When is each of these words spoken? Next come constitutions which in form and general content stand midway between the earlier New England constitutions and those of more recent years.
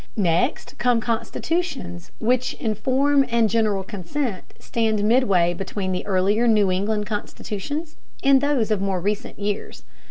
Next 0.17 0.79
come 0.79 0.99
constitutions 0.99 2.09
which 2.17 2.55
in 2.55 2.73
form 2.73 3.23
and 3.29 3.47
general 3.51 3.83
content 3.83 4.51
stand 4.57 5.03
midway 5.03 5.53
between 5.53 5.91
the 5.91 6.07
earlier 6.07 6.47
New 6.47 6.71
England 6.71 7.05
constitutions 7.05 7.97
and 8.23 8.41
those 8.41 8.71
of 8.71 8.81
more 8.81 8.99
recent 8.99 9.37
years. 9.37 9.83